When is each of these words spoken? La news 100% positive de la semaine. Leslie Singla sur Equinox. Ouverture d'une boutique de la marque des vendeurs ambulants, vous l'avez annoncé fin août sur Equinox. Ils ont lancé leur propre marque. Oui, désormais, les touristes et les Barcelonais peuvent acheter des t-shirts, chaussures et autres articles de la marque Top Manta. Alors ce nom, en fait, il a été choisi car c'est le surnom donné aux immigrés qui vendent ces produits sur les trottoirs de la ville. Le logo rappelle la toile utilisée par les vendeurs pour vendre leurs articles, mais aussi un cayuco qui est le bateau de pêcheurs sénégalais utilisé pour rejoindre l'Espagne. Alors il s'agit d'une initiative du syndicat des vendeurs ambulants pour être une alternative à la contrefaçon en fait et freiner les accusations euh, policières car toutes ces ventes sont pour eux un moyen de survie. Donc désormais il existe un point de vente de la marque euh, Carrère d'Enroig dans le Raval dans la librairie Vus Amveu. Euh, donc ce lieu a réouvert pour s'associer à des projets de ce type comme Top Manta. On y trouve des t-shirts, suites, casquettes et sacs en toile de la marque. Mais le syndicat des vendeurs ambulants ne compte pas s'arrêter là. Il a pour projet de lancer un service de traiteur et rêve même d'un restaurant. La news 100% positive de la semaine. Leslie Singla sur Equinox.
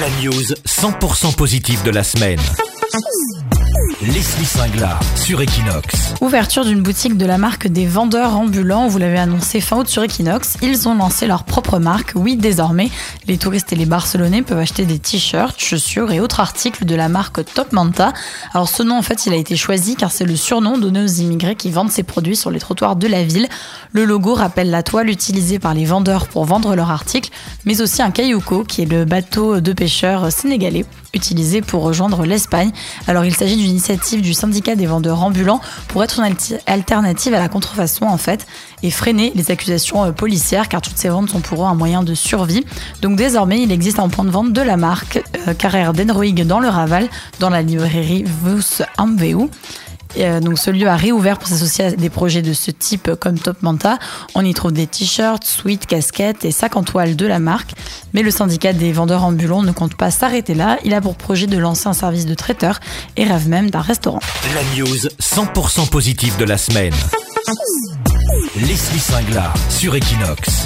La 0.00 0.08
news 0.22 0.54
100% 0.66 1.36
positive 1.36 1.82
de 1.84 1.90
la 1.90 2.02
semaine. 2.02 2.40
Leslie 4.02 4.44
Singla 4.44 4.98
sur 5.14 5.40
Equinox. 5.40 6.14
Ouverture 6.20 6.64
d'une 6.64 6.82
boutique 6.82 7.16
de 7.16 7.24
la 7.24 7.38
marque 7.38 7.68
des 7.68 7.86
vendeurs 7.86 8.36
ambulants, 8.36 8.88
vous 8.88 8.98
l'avez 8.98 9.18
annoncé 9.18 9.60
fin 9.60 9.78
août 9.78 9.88
sur 9.88 10.02
Equinox. 10.02 10.56
Ils 10.62 10.88
ont 10.88 10.94
lancé 10.94 11.26
leur 11.26 11.44
propre 11.44 11.78
marque. 11.78 12.12
Oui, 12.14 12.36
désormais, 12.36 12.90
les 13.26 13.38
touristes 13.38 13.72
et 13.72 13.76
les 13.76 13.86
Barcelonais 13.86 14.42
peuvent 14.42 14.58
acheter 14.58 14.84
des 14.84 14.98
t-shirts, 14.98 15.60
chaussures 15.60 16.12
et 16.12 16.20
autres 16.20 16.40
articles 16.40 16.84
de 16.84 16.94
la 16.94 17.08
marque 17.08 17.44
Top 17.54 17.72
Manta. 17.72 18.12
Alors 18.52 18.68
ce 18.68 18.82
nom, 18.82 18.98
en 18.98 19.02
fait, 19.02 19.26
il 19.26 19.32
a 19.32 19.36
été 19.36 19.56
choisi 19.56 19.96
car 19.96 20.12
c'est 20.12 20.24
le 20.24 20.36
surnom 20.36 20.78
donné 20.78 21.02
aux 21.02 21.06
immigrés 21.06 21.56
qui 21.56 21.70
vendent 21.70 21.90
ces 21.90 22.02
produits 22.02 22.36
sur 22.36 22.50
les 22.50 22.58
trottoirs 22.58 22.96
de 22.96 23.06
la 23.06 23.22
ville. 23.24 23.48
Le 23.92 24.04
logo 24.04 24.34
rappelle 24.34 24.70
la 24.70 24.82
toile 24.82 25.08
utilisée 25.08 25.58
par 25.58 25.74
les 25.74 25.84
vendeurs 25.84 26.26
pour 26.26 26.44
vendre 26.44 26.74
leurs 26.76 26.90
articles, 26.90 27.30
mais 27.64 27.80
aussi 27.80 28.02
un 28.02 28.10
cayuco 28.10 28.64
qui 28.64 28.82
est 28.82 28.86
le 28.86 29.04
bateau 29.04 29.60
de 29.60 29.72
pêcheurs 29.72 30.30
sénégalais 30.30 30.84
utilisé 31.14 31.62
pour 31.62 31.82
rejoindre 31.82 32.26
l'Espagne. 32.26 32.72
Alors 33.06 33.24
il 33.24 33.34
s'agit 33.34 33.56
d'une 33.56 33.70
initiative 33.70 34.20
du 34.20 34.34
syndicat 34.34 34.74
des 34.74 34.86
vendeurs 34.86 35.22
ambulants 35.22 35.60
pour 35.88 36.02
être 36.04 36.20
une 36.20 36.34
alternative 36.66 37.34
à 37.34 37.38
la 37.38 37.48
contrefaçon 37.48 38.06
en 38.06 38.18
fait 38.18 38.46
et 38.82 38.90
freiner 38.90 39.32
les 39.34 39.50
accusations 39.50 40.04
euh, 40.04 40.12
policières 40.12 40.68
car 40.68 40.82
toutes 40.82 40.98
ces 40.98 41.08
ventes 41.08 41.30
sont 41.30 41.40
pour 41.40 41.62
eux 41.62 41.66
un 41.66 41.74
moyen 41.74 42.02
de 42.02 42.14
survie. 42.14 42.64
Donc 43.00 43.13
désormais 43.16 43.62
il 43.62 43.72
existe 43.72 43.98
un 43.98 44.08
point 44.08 44.24
de 44.24 44.30
vente 44.30 44.52
de 44.52 44.60
la 44.60 44.76
marque 44.76 45.22
euh, 45.48 45.54
Carrère 45.54 45.92
d'Enroig 45.92 46.44
dans 46.46 46.60
le 46.60 46.68
Raval 46.68 47.08
dans 47.40 47.50
la 47.50 47.62
librairie 47.62 48.24
Vus 48.44 48.82
Amveu. 48.98 49.48
Euh, 50.18 50.40
donc 50.40 50.58
ce 50.58 50.70
lieu 50.70 50.88
a 50.88 50.96
réouvert 50.96 51.38
pour 51.38 51.48
s'associer 51.48 51.84
à 51.86 51.90
des 51.90 52.10
projets 52.10 52.42
de 52.42 52.52
ce 52.52 52.70
type 52.70 53.14
comme 53.20 53.38
Top 53.38 53.62
Manta. 53.62 53.98
On 54.34 54.44
y 54.44 54.54
trouve 54.54 54.72
des 54.72 54.86
t-shirts, 54.86 55.44
suites, 55.44 55.86
casquettes 55.86 56.44
et 56.44 56.52
sacs 56.52 56.76
en 56.76 56.82
toile 56.82 57.16
de 57.16 57.26
la 57.26 57.38
marque. 57.38 57.72
Mais 58.12 58.22
le 58.22 58.30
syndicat 58.30 58.72
des 58.72 58.92
vendeurs 58.92 59.24
ambulants 59.24 59.62
ne 59.62 59.72
compte 59.72 59.96
pas 59.96 60.10
s'arrêter 60.10 60.54
là. 60.54 60.78
Il 60.84 60.94
a 60.94 61.00
pour 61.00 61.16
projet 61.16 61.46
de 61.46 61.58
lancer 61.58 61.88
un 61.88 61.92
service 61.92 62.26
de 62.26 62.34
traiteur 62.34 62.80
et 63.16 63.24
rêve 63.24 63.48
même 63.48 63.70
d'un 63.70 63.80
restaurant. 63.80 64.20
La 64.54 64.78
news 64.78 65.08
100% 65.20 65.88
positive 65.88 66.36
de 66.36 66.44
la 66.44 66.58
semaine. 66.58 66.94
Leslie 68.56 69.00
Singla 69.00 69.52
sur 69.68 69.94
Equinox. 69.96 70.62